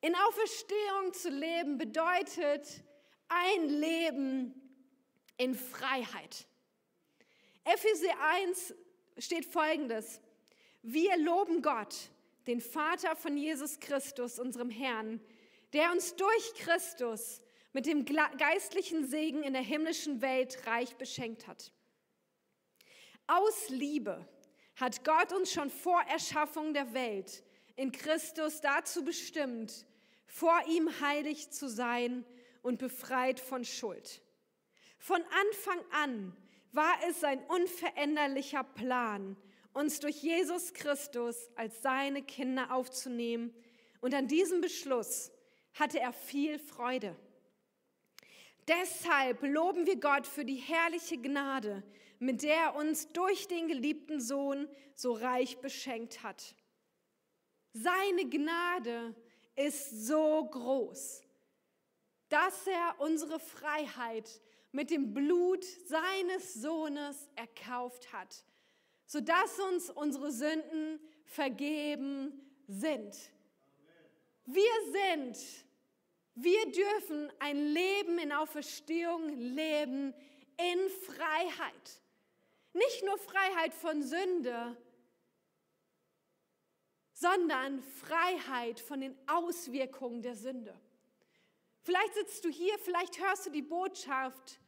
[0.00, 2.82] In Auferstehung zu leben bedeutet
[3.28, 4.54] ein Leben
[5.36, 6.46] in Freiheit.
[7.64, 8.74] Epheser 1
[9.18, 10.20] steht folgendes.
[10.82, 12.10] Wir loben Gott,
[12.46, 15.20] den Vater von Jesus Christus, unserem Herrn,
[15.72, 17.40] der uns durch Christus
[17.72, 21.72] mit dem geistlichen Segen in der himmlischen Welt reich beschenkt hat.
[23.26, 24.28] Aus Liebe
[24.76, 27.42] hat Gott uns schon vor Erschaffung der Welt
[27.76, 29.86] in Christus dazu bestimmt,
[30.26, 32.24] vor ihm heilig zu sein
[32.62, 34.22] und befreit von Schuld.
[34.98, 36.36] Von Anfang an
[36.72, 39.36] war es sein unveränderlicher Plan,
[39.72, 43.54] uns durch Jesus Christus als seine Kinder aufzunehmen.
[44.00, 45.30] Und an diesem Beschluss
[45.74, 47.16] hatte er viel Freude.
[48.68, 51.82] Deshalb loben wir Gott für die herrliche Gnade,
[52.18, 56.54] mit der er uns durch den geliebten Sohn so reich beschenkt hat.
[57.72, 59.16] Seine Gnade
[59.56, 61.22] ist so groß,
[62.28, 68.44] dass er unsere Freiheit mit dem Blut seines Sohnes erkauft hat
[69.12, 72.32] sodass uns unsere Sünden vergeben
[72.66, 73.14] sind.
[74.46, 75.36] Wir sind,
[76.34, 80.14] wir dürfen ein Leben in Auferstehung leben
[80.56, 82.00] in Freiheit.
[82.72, 84.78] Nicht nur Freiheit von Sünde,
[87.12, 90.74] sondern Freiheit von den Auswirkungen der Sünde.
[91.82, 94.58] Vielleicht sitzt du hier, vielleicht hörst du die Botschaft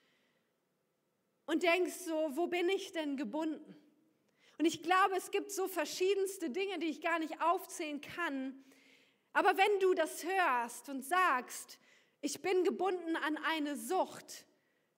[1.46, 3.80] und denkst so, wo bin ich denn gebunden?
[4.58, 8.64] Und ich glaube, es gibt so verschiedenste Dinge, die ich gar nicht aufzählen kann.
[9.32, 11.78] Aber wenn du das hörst und sagst,
[12.20, 14.46] ich bin gebunden an eine Sucht,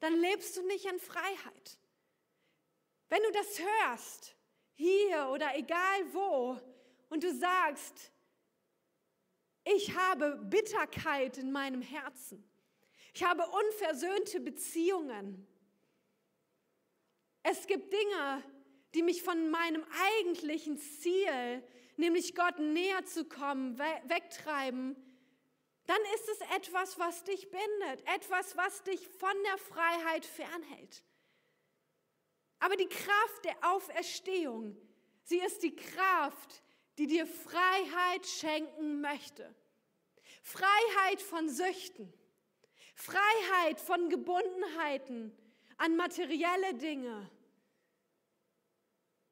[0.00, 1.78] dann lebst du nicht in Freiheit.
[3.08, 4.36] Wenn du das hörst,
[4.74, 6.60] hier oder egal wo,
[7.08, 8.12] und du sagst,
[9.64, 12.48] ich habe Bitterkeit in meinem Herzen,
[13.14, 15.46] ich habe unversöhnte Beziehungen,
[17.42, 18.42] es gibt Dinge,
[18.96, 19.84] die mich von meinem
[20.20, 21.62] eigentlichen Ziel,
[21.96, 24.96] nämlich Gott näher zu kommen, wegtreiben,
[25.86, 31.04] dann ist es etwas, was dich bindet, etwas, was dich von der Freiheit fernhält.
[32.58, 34.76] Aber die Kraft der Auferstehung,
[35.24, 36.62] sie ist die Kraft,
[36.96, 39.54] die dir Freiheit schenken möchte.
[40.42, 42.10] Freiheit von Süchten,
[42.94, 45.36] Freiheit von Gebundenheiten
[45.76, 47.30] an materielle Dinge,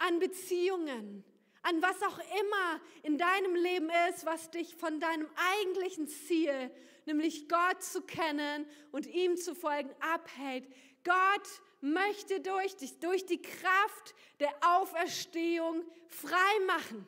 [0.07, 1.25] an Beziehungen,
[1.62, 5.29] an was auch immer in deinem Leben ist, was dich von deinem
[5.61, 6.71] eigentlichen Ziel,
[7.07, 10.67] nämlich Gott zu kennen und ihm zu folgen, abhält.
[11.05, 17.07] Gott möchte durch dich, durch die Kraft der Auferstehung frei machen.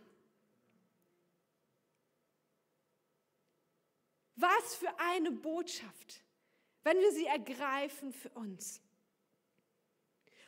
[4.37, 6.23] Was für eine Botschaft.
[6.87, 8.81] wenn wir sie ergreifen für uns.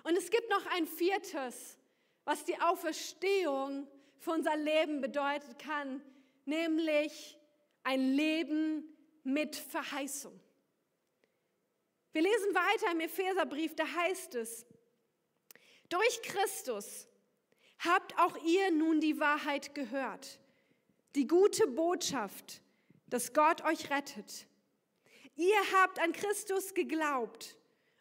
[0.04, 1.77] Und es gibt noch ein viertes,
[2.28, 3.88] was die Auferstehung
[4.18, 6.02] für unser Leben bedeutet kann,
[6.44, 7.38] nämlich
[7.84, 8.84] ein Leben
[9.24, 10.38] mit Verheißung.
[12.12, 14.66] Wir lesen weiter im Epheserbrief, da heißt es,
[15.88, 17.08] durch Christus
[17.78, 20.38] habt auch ihr nun die Wahrheit gehört,
[21.14, 22.60] die gute Botschaft,
[23.06, 24.46] dass Gott euch rettet.
[25.34, 27.56] Ihr habt an Christus geglaubt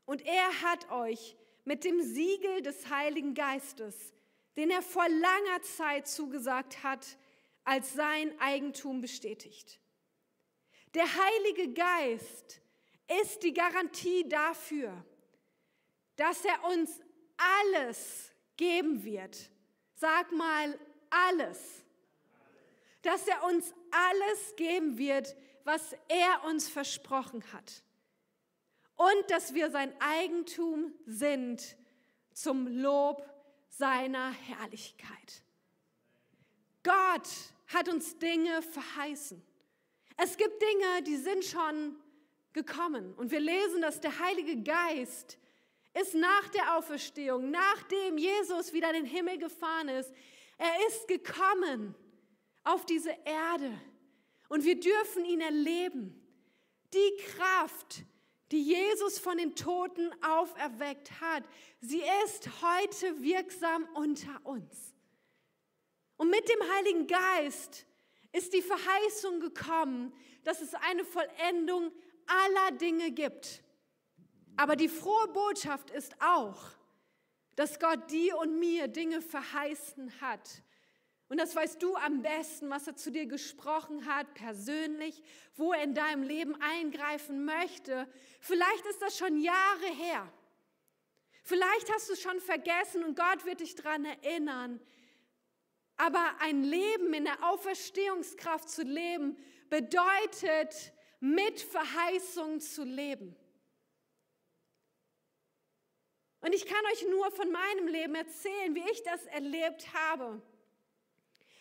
[0.05, 4.13] und er hat euch mit dem Siegel des Heiligen Geistes,
[4.57, 7.05] den er vor langer Zeit zugesagt hat,
[7.63, 9.79] als sein Eigentum bestätigt.
[10.95, 12.59] Der Heilige Geist
[13.21, 15.05] ist die Garantie dafür,
[16.15, 16.99] dass er uns
[17.37, 19.51] alles geben wird.
[19.93, 20.77] Sag mal
[21.09, 21.83] alles.
[23.03, 27.83] Dass er uns alles geben wird, was er uns versprochen hat.
[28.95, 31.77] Und dass wir sein Eigentum sind
[32.33, 33.36] zum Lob
[33.77, 35.43] seiner Herrlichkeit.
[36.83, 37.29] Gott
[37.67, 39.41] hat uns Dinge verheißen.
[40.15, 41.95] Es gibt Dinge, die sind schon
[42.53, 43.13] gekommen.
[43.13, 45.37] Und wir lesen, dass der Heilige Geist
[45.93, 50.11] ist nach der Auferstehung, nachdem Jesus wieder in den Himmel gefahren ist,
[50.57, 51.95] er ist gekommen
[52.63, 53.79] auf diese Erde.
[54.49, 56.19] Und wir dürfen ihn erleben.
[56.93, 58.16] Die Kraft, die
[58.55, 61.43] Jesus von den Toten auferweckt hat,
[61.81, 64.93] sie ist heute wirksam unter uns.
[66.15, 67.85] Und mit dem Heiligen Geist
[68.31, 71.91] ist die Verheißung gekommen, dass es eine Vollendung
[72.25, 73.63] aller Dinge gibt.
[74.55, 76.71] Aber die frohe Botschaft ist auch,
[77.55, 80.61] dass Gott dir und mir Dinge verheißen hat.
[81.29, 85.21] Und das weißt du am besten, was er zu dir gesprochen hat, persönlich,
[85.55, 88.07] wo er in deinem Leben eingreifen möchte.
[88.39, 90.31] Vielleicht ist das schon Jahre her.
[91.43, 94.79] Vielleicht hast du es schon vergessen und Gott wird dich daran erinnern.
[95.97, 99.37] Aber ein Leben in der Auferstehungskraft zu leben,
[99.69, 103.35] bedeutet, mit Verheißung zu leben.
[106.41, 110.41] Und ich kann euch nur von meinem Leben erzählen, wie ich das erlebt habe.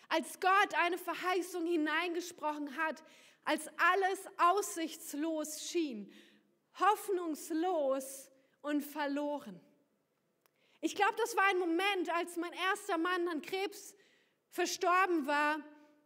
[0.09, 3.03] Als Gott eine Verheißung hineingesprochen hat,
[3.43, 6.11] als alles aussichtslos schien,
[6.79, 8.29] hoffnungslos
[8.61, 9.59] und verloren.
[10.81, 13.95] Ich glaube, das war ein Moment, als mein erster Mann an Krebs
[14.49, 15.59] verstorben war,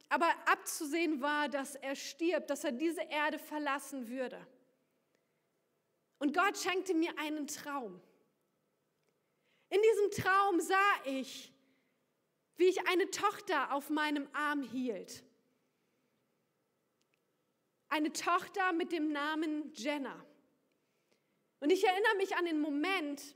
[0.10, 4.46] aber abzusehen war, dass er stirbt, dass er diese Erde verlassen würde.
[6.20, 8.00] Und Gott schenkte mir einen Traum.
[9.70, 11.51] In diesem Traum sah ich,
[12.62, 15.24] wie ich eine Tochter auf meinem Arm hielt.
[17.90, 20.24] Eine Tochter mit dem Namen Jenna.
[21.60, 23.36] Und ich erinnere mich an den Moment,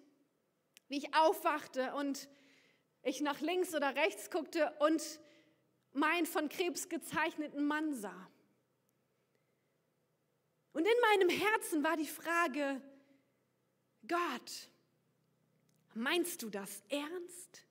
[0.89, 2.29] wie ich aufwachte und
[3.01, 5.01] ich nach links oder rechts guckte und
[5.91, 8.29] meinen von Krebs gezeichneten Mann sah.
[10.73, 12.79] Und in meinem Herzen war die Frage,
[14.07, 14.69] Gott,
[15.95, 17.64] meinst du das ernst?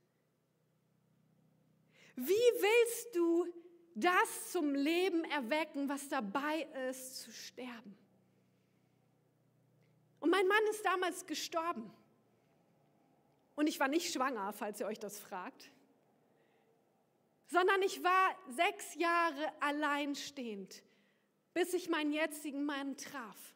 [2.16, 3.46] Wie willst du
[3.94, 7.96] das zum Leben erwecken, was dabei ist zu sterben?
[10.20, 11.92] Und mein Mann ist damals gestorben.
[13.56, 15.70] Und ich war nicht schwanger, falls ihr euch das fragt,
[17.46, 20.82] sondern ich war sechs Jahre alleinstehend,
[21.52, 23.54] bis ich meinen jetzigen Mann traf.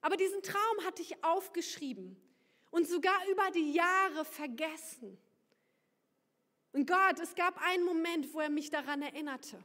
[0.00, 2.16] Aber diesen Traum hatte ich aufgeschrieben
[2.70, 5.16] und sogar über die Jahre vergessen.
[6.72, 9.62] Und Gott, es gab einen Moment, wo er mich daran erinnerte.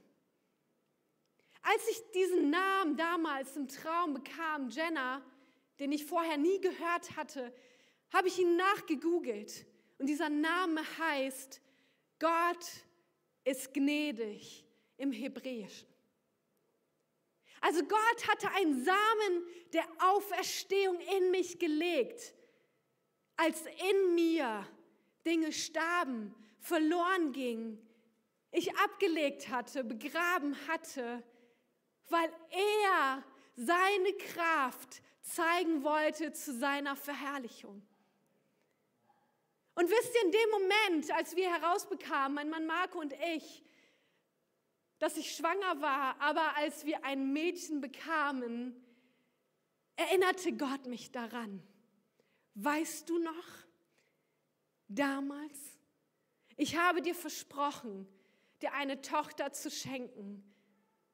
[1.62, 5.22] Als ich diesen Namen damals im Traum bekam, Jenna,
[5.80, 7.54] den ich vorher nie gehört hatte,
[8.13, 9.65] habe ich ihn nachgegoogelt
[9.98, 11.62] und dieser Name heißt
[12.20, 12.65] Gott
[13.43, 14.65] ist gnädig
[14.98, 15.88] im Hebräischen.
[17.62, 22.34] Also Gott hatte einen Samen der Auferstehung in mich gelegt,
[23.36, 24.65] als in mir
[25.25, 26.34] Dinge starben,
[26.68, 27.82] verloren gingen,
[28.52, 31.24] ich abgelegt hatte, begraben hatte,
[32.10, 33.24] weil er
[33.56, 37.82] seine Kraft zeigen wollte zu seiner Verherrlichung.
[39.76, 43.63] Und wisst ihr, in dem Moment, als wir herausbekamen, mein Mann Marco und ich,
[45.00, 48.76] dass ich schwanger war, aber als wir ein Mädchen bekamen,
[49.96, 51.62] erinnerte Gott mich daran.
[52.56, 53.48] Weißt du noch,
[54.88, 55.77] damals,
[56.58, 58.08] ich habe dir versprochen,
[58.62, 60.43] dir eine Tochter zu schenken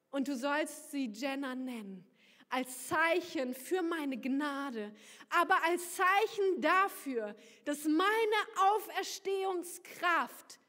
[0.09, 2.09] und du sollst sie Jenna nennen.
[2.49, 4.93] als Zeichen für meine Gnade,
[5.29, 7.35] aber als Zeichen dafür,
[7.65, 8.39] dass meine
[8.75, 10.59] Auferstehungskraft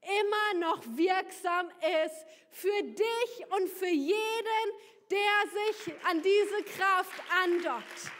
[0.00, 1.68] immer noch wirksam
[2.04, 4.68] ist für dich und für jeden,
[5.10, 8.12] der sich an diese Kraft andockt.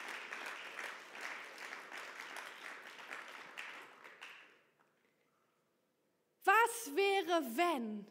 [6.45, 8.07] Was wäre, wenn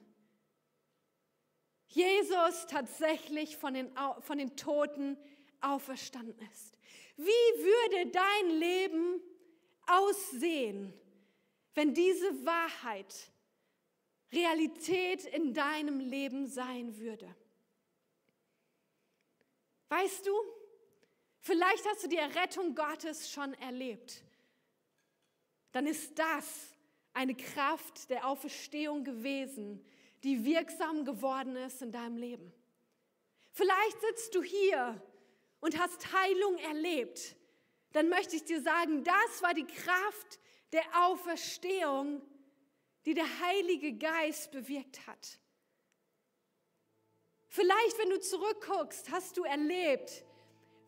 [1.88, 5.18] Jesus tatsächlich von den, von den Toten
[5.62, 6.78] auferstanden ist?
[7.16, 9.22] Wie würde dein Leben
[9.86, 10.94] aussehen,
[11.76, 13.32] wenn diese Wahrheit
[14.32, 17.36] Realität in deinem Leben sein würde?
[19.90, 20.32] Weißt du,
[21.40, 24.24] vielleicht hast du die Errettung Gottes schon erlebt.
[25.72, 26.73] Dann ist das
[27.14, 29.84] eine Kraft der Auferstehung gewesen,
[30.24, 32.52] die wirksam geworden ist in deinem Leben.
[33.52, 35.02] Vielleicht sitzt du hier
[35.60, 37.36] und hast Heilung erlebt.
[37.92, 40.40] Dann möchte ich dir sagen, das war die Kraft
[40.72, 42.22] der Auferstehung,
[43.06, 45.40] die der Heilige Geist bewirkt hat.
[47.48, 50.24] Vielleicht, wenn du zurückguckst, hast du erlebt,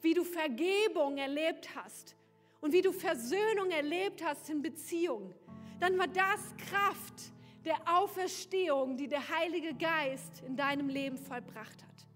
[0.01, 2.15] wie du Vergebung erlebt hast
[2.61, 5.35] und wie du Versöhnung erlebt hast in Beziehungen
[5.79, 7.33] dann war das Kraft
[7.65, 12.07] der Auferstehung, die der Heilige Geist in deinem Leben vollbracht hat.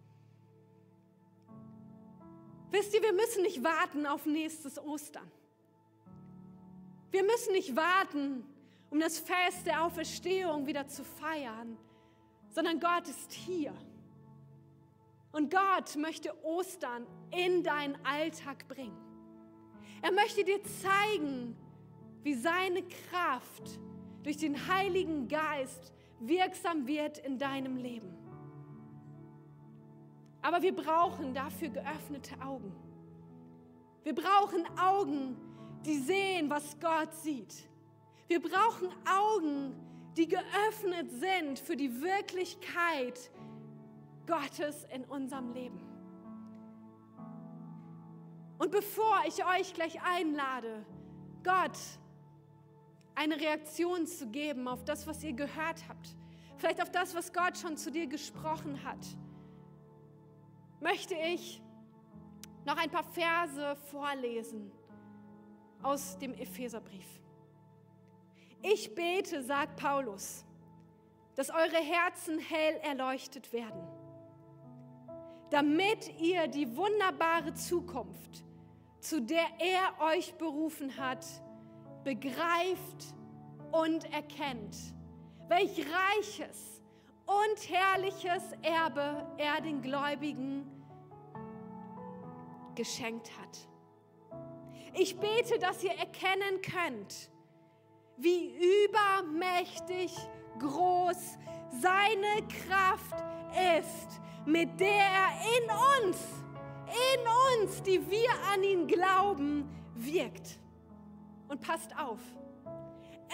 [2.72, 5.30] Wisst ihr, wir müssen nicht warten auf nächstes Ostern.
[7.12, 8.46] Wir müssen nicht warten,
[8.92, 11.78] um das Fest der Auferstehung wieder zu feiern,
[12.50, 13.74] sondern Gott ist hier.
[15.32, 18.98] Und Gott möchte Ostern in deinen Alltag bringen.
[20.02, 21.56] Er möchte dir zeigen,
[22.30, 23.80] wie seine Kraft
[24.22, 28.16] durch den Heiligen Geist wirksam wird in deinem Leben.
[30.44, 32.72] Aber wir brauchen dafür geöffnete Augen.
[34.04, 35.38] Wir brauchen Augen,
[35.84, 37.68] die sehen, was Gott sieht.
[38.28, 39.74] Wir brauchen Augen,
[40.16, 43.32] die geöffnet sind für die Wirklichkeit
[44.28, 45.82] Gottes in unserem Leben.
[48.60, 50.86] Und bevor ich euch gleich einlade,
[51.44, 51.80] Gott
[53.20, 56.16] eine Reaktion zu geben auf das, was ihr gehört habt.
[56.56, 59.06] Vielleicht auf das, was Gott schon zu dir gesprochen hat.
[60.80, 61.62] Möchte ich
[62.66, 64.72] noch ein paar Verse vorlesen
[65.84, 67.08] aus dem Epheserbrief.
[68.62, 70.46] Ich bete, sagt Paulus,
[71.36, 73.86] dass eure Herzen hell erleuchtet werden,
[75.50, 78.46] damit ihr die wunderbare Zukunft,
[79.02, 81.26] zu der er euch berufen hat,
[82.10, 83.14] begreift
[83.72, 84.76] und erkennt,
[85.48, 86.82] welch reiches
[87.28, 90.66] und herrliches Erbe er den Gläubigen
[92.74, 93.60] geschenkt hat.
[94.96, 97.30] Ich bete, dass ihr erkennen könnt,
[98.18, 98.56] wie
[98.86, 100.12] übermächtig
[100.58, 101.38] groß
[101.80, 103.24] seine Kraft
[103.78, 105.30] ist, mit der er
[105.60, 106.18] in uns,
[106.88, 110.60] in uns, die wir an ihn glauben, wirkt.
[111.50, 112.20] Und passt auf,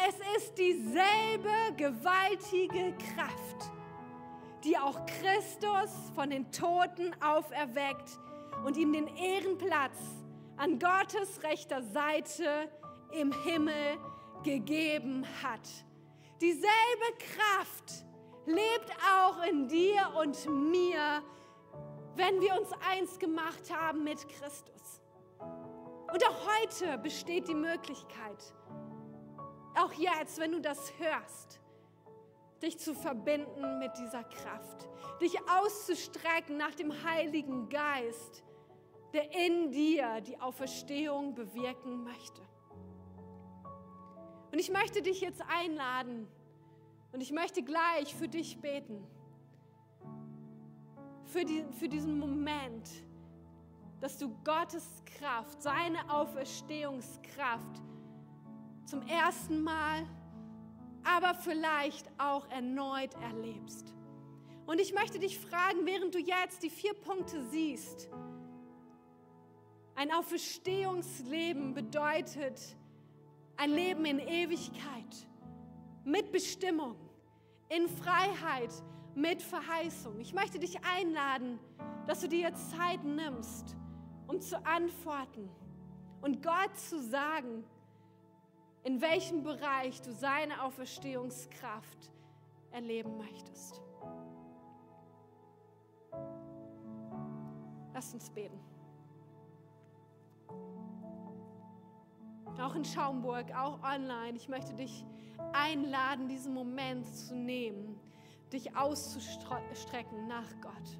[0.07, 3.71] es ist dieselbe gewaltige Kraft,
[4.63, 8.17] die auch Christus von den Toten auferweckt
[8.65, 9.99] und ihm den Ehrenplatz
[10.57, 12.69] an Gottes rechter Seite
[13.11, 13.97] im Himmel
[14.43, 15.67] gegeben hat.
[16.41, 16.65] Dieselbe
[17.19, 18.05] Kraft
[18.45, 21.21] lebt auch in dir und mir,
[22.15, 24.74] wenn wir uns eins gemacht haben mit Christus.
[26.15, 28.53] Und auch heute besteht die Möglichkeit,
[29.77, 31.59] auch jetzt, wenn du das hörst,
[32.63, 34.87] dich zu verbinden mit dieser Kraft,
[35.19, 38.45] dich auszustrecken nach dem Heiligen Geist,
[39.11, 42.41] der in dir die Auferstehung bewirken möchte.
[44.53, 46.29] Und ich möchte dich jetzt einladen
[47.11, 49.05] und ich möchte gleich für dich beten,
[51.25, 52.89] für, die, für diesen Moment,
[54.01, 57.81] dass du Gottes Kraft, seine Auferstehungskraft
[58.85, 60.05] zum ersten Mal,
[61.03, 63.93] aber vielleicht auch erneut erlebst.
[64.65, 68.09] Und ich möchte dich fragen, während du jetzt die vier Punkte siehst,
[69.95, 72.75] ein Auferstehungsleben bedeutet
[73.57, 75.27] ein Leben in Ewigkeit,
[76.03, 76.95] mit Bestimmung,
[77.69, 78.71] in Freiheit,
[79.15, 80.19] mit Verheißung.
[80.19, 81.59] Ich möchte dich einladen,
[82.05, 83.77] dass du dir jetzt Zeit nimmst
[84.27, 85.49] um zu antworten
[86.21, 87.63] und Gott zu sagen,
[88.83, 92.11] in welchem Bereich du seine Auferstehungskraft
[92.71, 93.81] erleben möchtest.
[97.93, 98.59] Lasst uns beten.
[102.61, 104.35] Auch in Schaumburg, auch online.
[104.35, 105.05] Ich möchte dich
[105.53, 107.99] einladen, diesen Moment zu nehmen,
[108.51, 110.99] dich auszustrecken nach Gott.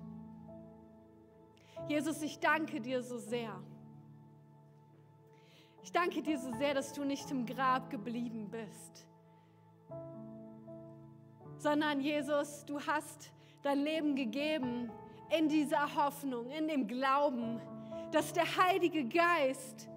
[1.88, 3.52] Jesus, ich danke dir so sehr.
[5.84, 9.06] Ich danke dir so sehr, dass du nicht im Grab geblieben bist,
[11.58, 13.32] sondern Jesus, du hast
[13.62, 14.92] dein Leben gegeben
[15.38, 17.62] in dieser Hoffnung, in dem Glauben,
[18.12, 19.88] dass der Heilige Geist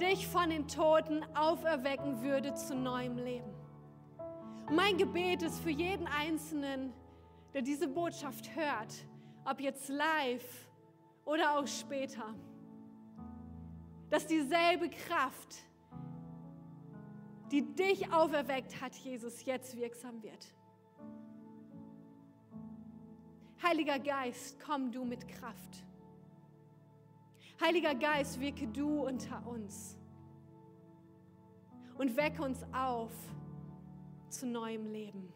[0.00, 3.52] dich von den Toten auferwecken würde zu neuem Leben.
[4.68, 6.92] Und mein Gebet ist für jeden Einzelnen,
[7.52, 8.94] der diese Botschaft hört,
[9.44, 10.69] ob jetzt live
[11.30, 12.34] oder auch später,
[14.10, 15.58] dass dieselbe Kraft,
[17.52, 20.52] die dich auferweckt hat, Jesus, jetzt wirksam wird.
[23.62, 25.84] Heiliger Geist, komm du mit Kraft.
[27.60, 29.96] Heiliger Geist, wirke du unter uns
[31.96, 33.12] und wecke uns auf
[34.30, 35.32] zu neuem Leben.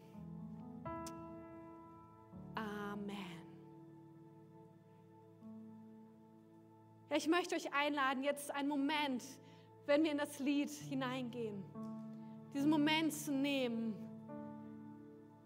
[2.55, 3.34] Amen.
[7.15, 9.23] Ich möchte euch einladen, jetzt einen Moment,
[9.85, 11.63] wenn wir in das Lied hineingehen,
[12.53, 13.95] diesen Moment zu nehmen,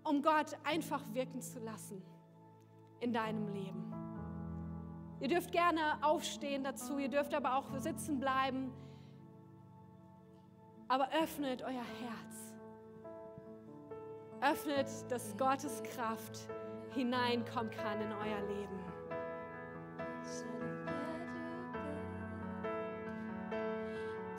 [0.03, 2.01] um Gott einfach wirken zu lassen
[3.01, 3.93] in deinem Leben.
[5.19, 8.71] Ihr dürft gerne aufstehen dazu, ihr dürft aber auch sitzen bleiben,
[10.87, 12.55] aber öffnet euer Herz.
[14.41, 16.47] Öffnet, dass Gottes Kraft
[16.95, 18.79] hineinkommen kann in euer Leben.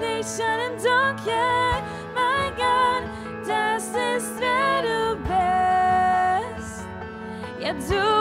[0.00, 1.24] nation and don't.
[2.14, 3.04] My God
[3.46, 6.84] does this better best.
[7.60, 8.19] Yeah, do.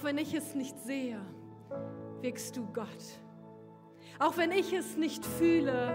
[0.00, 1.20] Auch wenn ich es nicht sehe,
[2.22, 3.20] wirkst du Gott.
[4.18, 5.94] Auch wenn ich es nicht fühle,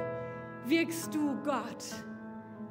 [0.64, 1.86] wirkst du Gott.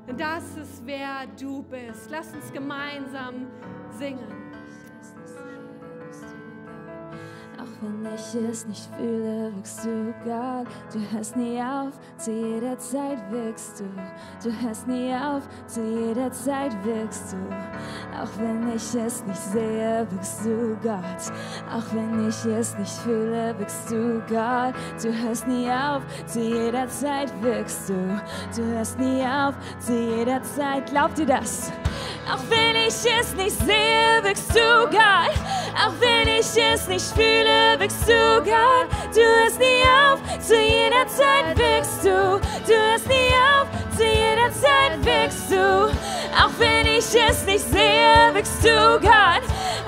[0.07, 2.09] Denn das ist wer du bist.
[2.09, 3.49] Lass uns gemeinsam
[3.91, 4.44] singen.
[7.85, 10.67] Wenn ich es nicht fühle, wirkst du Gott.
[10.93, 13.85] Du hörst nie auf, zu jeder Zeit wirkst du.
[14.43, 17.37] Du hörst nie auf, zu jeder Zeit wirkst du.
[18.21, 21.33] Auch wenn ich es nicht sehe, wirkst du Gott.
[21.71, 24.75] Auch wenn ich es nicht fühle, wirkst du Gott.
[25.03, 28.21] Du hörst nie auf, zu jeder Zeit wirkst du.
[28.57, 30.87] Du hörst nie auf, zu jeder Zeit.
[30.87, 31.73] Glaubt ihr das?
[32.31, 35.35] Auch wenn ich es nicht sehe, wirkst du Gott.
[35.77, 38.89] Auch wenn ich es nicht fühle, wirkst du Gott.
[39.15, 42.41] Du hörst nie auf, zu jeder Zeit wirkst du.
[42.67, 45.87] Du hörst nie auf, zu jeder Zeit wirkst du.
[46.35, 49.43] Auch wenn ich es nicht sehe, wirkst du Gott.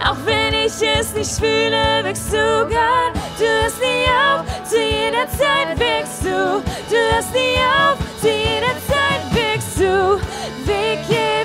[0.04, 3.12] Auch wenn ich es nicht fühle, wirkst du Gott.
[3.38, 6.62] Du hörst nie auf, zu jeder Zeit wirkst du.
[6.90, 10.20] Du hörst nie auf, zu jeder Zeit wirkst du.
[10.66, 11.35] Weggebner,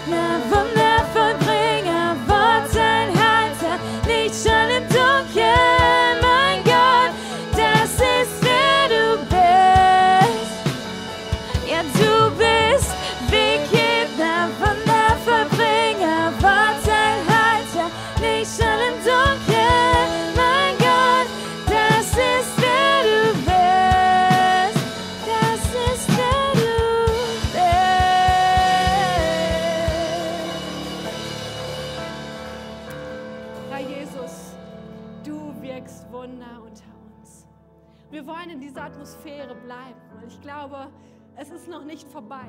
[39.02, 40.92] Atmosphäre bleiben, weil ich glaube,
[41.36, 42.48] es ist noch nicht vorbei.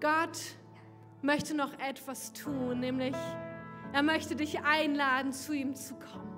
[0.00, 0.38] Gott
[1.20, 3.14] möchte noch etwas tun, nämlich
[3.92, 6.32] er möchte dich einladen, zu ihm zu kommen.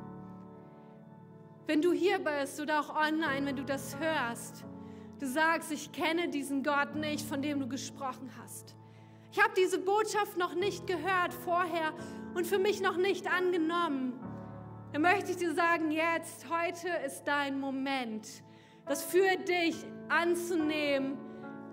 [1.68, 4.64] Wenn du hier bist oder auch online, wenn du das hörst,
[5.20, 8.74] du sagst, ich kenne diesen Gott nicht, von dem du gesprochen hast.
[9.30, 11.92] Ich habe diese Botschaft noch nicht gehört vorher
[12.34, 14.18] und für mich noch nicht angenommen.
[14.92, 18.43] Dann möchte ich dir sagen, jetzt, heute ist dein Moment,
[18.86, 19.76] das für dich
[20.08, 21.18] anzunehmen,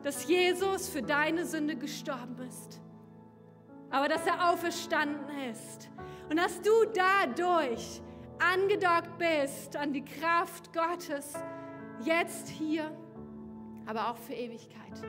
[0.03, 2.82] dass Jesus für deine Sünde gestorben ist,
[3.89, 5.89] aber dass er auferstanden ist
[6.30, 8.01] und dass du dadurch
[8.39, 11.34] angedockt bist an die Kraft Gottes,
[12.03, 12.91] jetzt hier,
[13.86, 15.03] aber auch für Ewigkeit.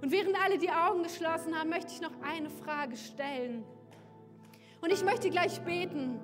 [0.00, 3.64] Und während alle die Augen geschlossen haben, möchte ich noch eine Frage stellen.
[4.80, 6.20] Und ich möchte gleich beten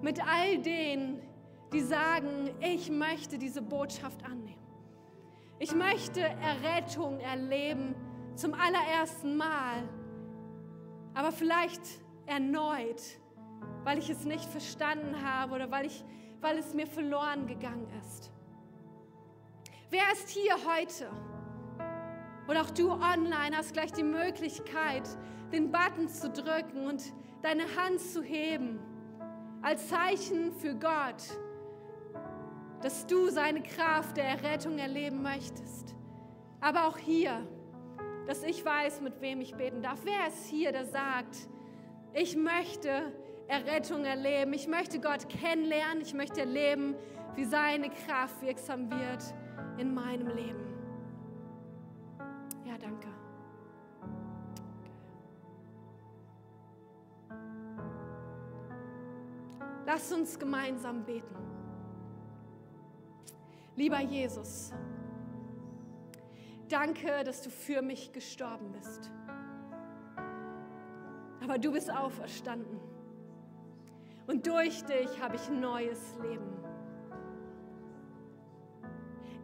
[0.00, 1.22] mit all denen,
[1.72, 4.60] die sagen, ich möchte diese Botschaft annehmen.
[5.58, 7.94] Ich möchte Errettung erleben
[8.34, 9.88] zum allerersten Mal,
[11.14, 11.82] aber vielleicht
[12.26, 13.02] erneut,
[13.84, 16.04] weil ich es nicht verstanden habe oder weil, ich,
[16.40, 18.32] weil es mir verloren gegangen ist.
[19.90, 21.10] Wer ist hier heute?
[22.46, 25.08] Und auch du online hast gleich die Möglichkeit,
[25.52, 27.02] den Button zu drücken und
[27.42, 28.80] deine Hand zu heben
[29.62, 31.22] als Zeichen für Gott,
[32.82, 35.94] dass du seine Kraft der Errettung erleben möchtest.
[36.60, 37.46] Aber auch hier,
[38.26, 40.00] dass ich weiß, mit wem ich beten darf.
[40.04, 41.48] Wer ist hier, der sagt,
[42.12, 43.12] ich möchte
[43.48, 46.94] Errettung erleben, ich möchte Gott kennenlernen, ich möchte erleben,
[47.34, 49.22] wie seine Kraft wirksam wird
[49.78, 50.66] in meinem Leben.
[52.64, 53.08] Ja, danke.
[59.86, 61.49] Lass uns gemeinsam beten.
[63.80, 64.74] Lieber Jesus,
[66.68, 69.10] danke, dass du für mich gestorben bist.
[71.42, 72.78] Aber du bist auferstanden.
[74.26, 76.52] Und durch dich habe ich ein neues Leben.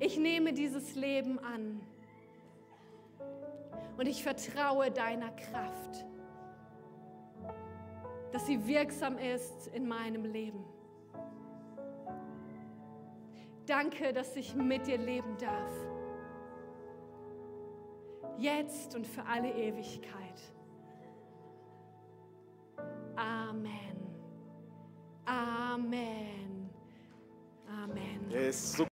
[0.00, 1.80] Ich nehme dieses Leben an
[3.96, 6.04] und ich vertraue deiner Kraft,
[8.32, 10.75] dass sie wirksam ist in meinem Leben.
[13.66, 15.72] Danke, dass ich mit dir leben darf.
[18.38, 20.40] Jetzt und für alle Ewigkeit.
[23.16, 23.96] Amen.
[25.24, 26.70] Amen.
[27.68, 28.30] Amen.